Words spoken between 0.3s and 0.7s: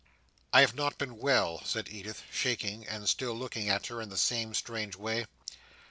"I